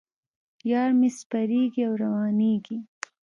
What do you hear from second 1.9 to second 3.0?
روانېږي.